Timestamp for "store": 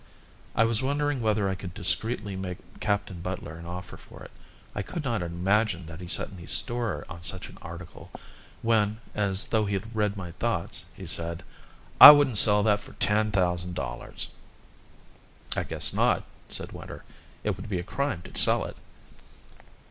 6.47-7.05